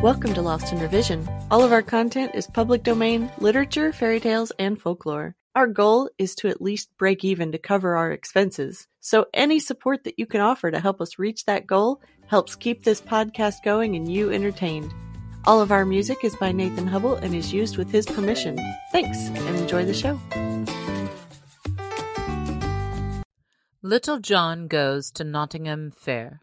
[0.00, 1.28] Welcome to Lost in Revision.
[1.50, 5.34] All of our content is public domain, literature, fairy tales, and folklore.
[5.56, 8.86] Our goal is to at least break even to cover our expenses.
[9.00, 12.84] So any support that you can offer to help us reach that goal helps keep
[12.84, 14.94] this podcast going and you entertained.
[15.44, 18.56] All of our music is by Nathan Hubble and is used with his permission.
[18.92, 20.20] Thanks and enjoy the show.
[23.82, 26.40] Little John Goes to Nottingham Fair.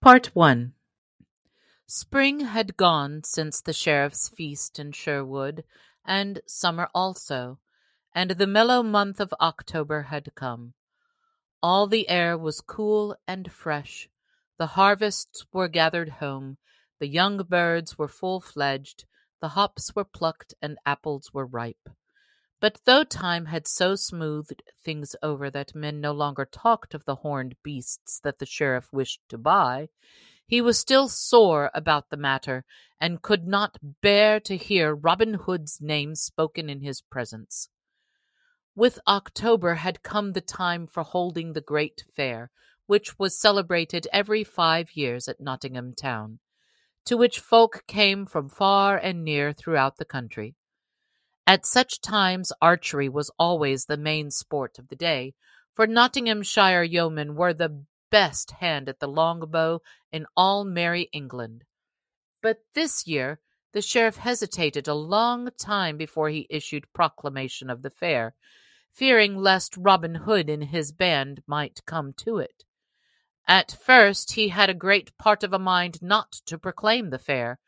[0.00, 0.72] Part 1
[1.94, 5.62] Spring had gone since the sheriff's feast in Sherwood,
[6.06, 7.58] and summer also,
[8.14, 10.72] and the mellow month of October had come.
[11.62, 14.08] All the air was cool and fresh.
[14.56, 16.56] The harvests were gathered home,
[16.98, 19.04] the young birds were full fledged,
[19.42, 21.90] the hops were plucked, and apples were ripe.
[22.58, 27.16] But though time had so smoothed things over that men no longer talked of the
[27.16, 29.90] horned beasts that the sheriff wished to buy,
[30.46, 32.64] he was still sore about the matter,
[33.00, 37.68] and could not bear to hear Robin Hood's name spoken in his presence.
[38.74, 42.50] With October had come the time for holding the great fair,
[42.86, 46.38] which was celebrated every five years at Nottingham town,
[47.04, 50.54] to which folk came from far and near throughout the country.
[51.46, 55.34] At such times archery was always the main sport of the day,
[55.74, 59.80] for Nottinghamshire yeomen were the best hand at the longbow
[60.12, 61.64] in all merry England.
[62.42, 63.40] But this year
[63.72, 68.34] the sheriff hesitated a long time before he issued proclamation of the fair,
[68.92, 72.64] fearing lest Robin Hood and his band might come to it.
[73.48, 77.58] At first he had a great part of a mind not to proclaim the fair,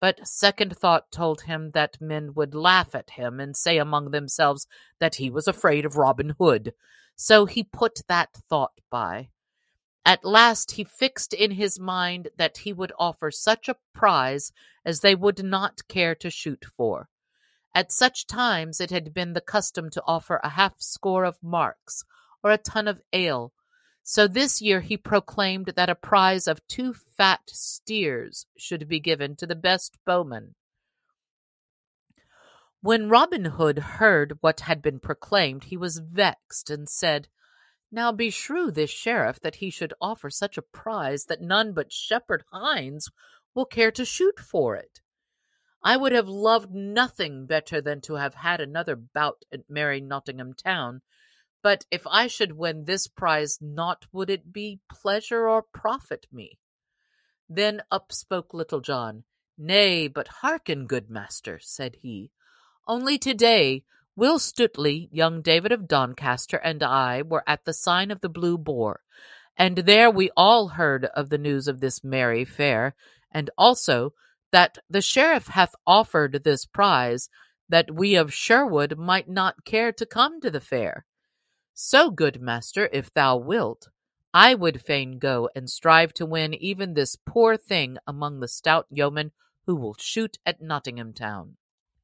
[0.00, 4.66] but second thought told him that men would laugh at him and say among themselves
[4.98, 6.72] that he was afraid of Robin Hood,
[7.16, 9.28] so he put that thought by.
[10.04, 14.52] At last he fixed in his mind that he would offer such a prize
[14.84, 17.08] as they would not care to shoot for.
[17.74, 22.04] At such times it had been the custom to offer a half score of marks
[22.42, 23.52] or a ton of ale.
[24.02, 29.36] So this year he proclaimed that a prize of two fat steers should be given
[29.36, 30.54] to the best bowman.
[32.82, 37.28] When Robin Hood heard what had been proclaimed, he was vexed and said,
[37.92, 42.44] now beshrew this sheriff that he should offer such a prize that none but shepherd
[42.52, 43.10] hinds
[43.54, 45.00] will care to shoot for it.
[45.82, 50.52] I would have loved nothing better than to have had another bout at merry Nottingham
[50.54, 51.00] town,
[51.62, 56.58] but if I should win this prize, naught would it be pleasure or profit me.
[57.48, 59.24] Then up spoke Little John.
[59.58, 62.30] Nay, but hearken, good master, said he.
[62.86, 63.84] Only to-day
[64.20, 68.58] Will Stutely, young David of Doncaster, and I were at the sign of the Blue
[68.58, 69.00] Boar,
[69.56, 72.94] and there we all heard of the news of this merry fair,
[73.32, 74.12] and also
[74.52, 77.30] that the sheriff hath offered this prize,
[77.70, 81.06] that we of Sherwood might not care to come to the fair.
[81.72, 83.88] So, good master, if thou wilt,
[84.34, 88.84] I would fain go and strive to win even this poor thing among the stout
[88.90, 89.32] yeomen
[89.64, 91.56] who will shoot at Nottingham town.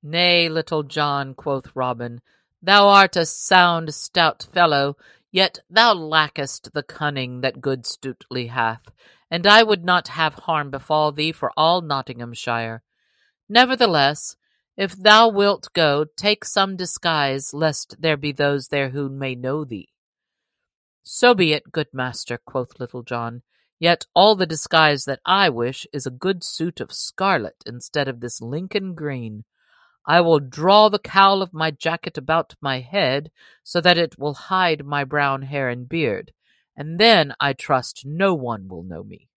[0.09, 2.21] Nay, Little John, quoth Robin,
[2.63, 4.97] thou art a sound stout fellow,
[5.33, 8.85] yet thou lackest the cunning that good Stutely hath,
[9.33, 12.85] and I would not have harm befall thee for all Nottinghamshire.
[13.49, 14.37] Nevertheless,
[14.77, 19.65] if thou wilt go, take some disguise, lest there be those there who may know
[19.65, 19.89] thee.
[21.03, 23.43] So be it, good master, quoth Little John.
[23.81, 28.21] Yet all the disguise that I wish is a good suit of scarlet instead of
[28.21, 29.45] this Lincoln green.
[30.07, 33.31] I will draw the cowl of my jacket about my head
[33.65, 36.33] so that it will hide my brown hair and beard,
[36.77, 39.29] and then I trust no one will know me.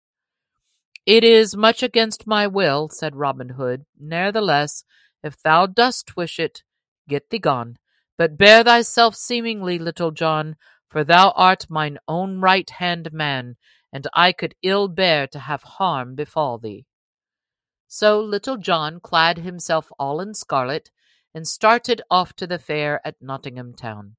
[1.06, 3.86] It is much against my will, said Robin Hood.
[4.00, 4.84] Nevertheless,
[5.24, 6.62] if thou dost wish it,
[7.08, 7.78] get thee gone.
[8.18, 10.56] But bear thyself seemingly, Little John,
[10.88, 13.56] for thou art mine own right hand man,
[13.92, 16.86] and I could ill bear to have harm befall thee.
[17.92, 20.92] So Little John clad himself all in scarlet
[21.34, 24.16] and started off to the fair at Nottingham town.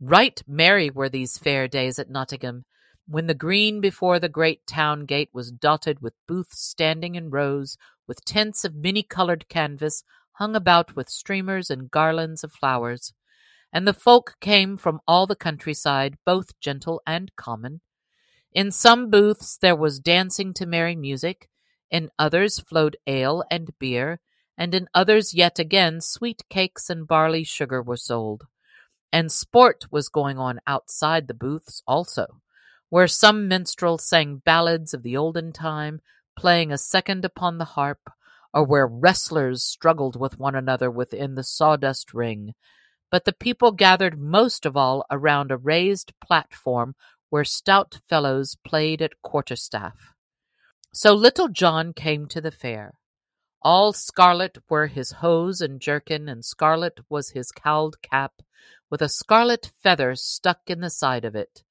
[0.00, 2.64] Right merry were these fair days at Nottingham,
[3.08, 7.76] when the green before the great town gate was dotted with booths standing in rows,
[8.06, 10.04] with tents of many-coloured canvas
[10.34, 13.12] hung about with streamers and garlands of flowers.
[13.72, 17.80] And the folk came from all the countryside, both gentle and common.
[18.52, 21.48] In some booths there was dancing to merry music,
[21.90, 24.20] in others flowed ale and beer,
[24.56, 28.46] and in others yet again sweet cakes and barley sugar were sold.
[29.12, 32.40] And sport was going on outside the booths also,
[32.90, 36.00] where some minstrel sang ballads of the olden time,
[36.36, 38.10] playing a second upon the harp,
[38.52, 42.54] or where wrestlers struggled with one another within the sawdust ring,
[43.10, 46.94] but the people gathered most of all around a raised platform
[47.30, 50.14] where stout fellows played at quarterstaff.
[51.00, 52.98] So Little John came to the fair.
[53.62, 58.42] All scarlet were his hose and jerkin, and scarlet was his cowled cap,
[58.90, 61.62] with a scarlet feather stuck in the side of it.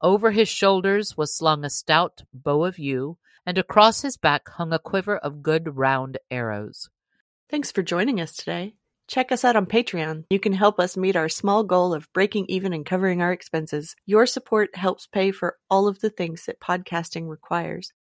[0.00, 4.72] Over his shoulders was slung a stout bow of yew, and across his back hung
[4.72, 6.88] a quiver of good round arrows.
[7.50, 8.76] Thanks for joining us today.
[9.06, 10.24] Check us out on Patreon.
[10.30, 13.94] You can help us meet our small goal of breaking even and covering our expenses.
[14.06, 17.92] Your support helps pay for all of the things that podcasting requires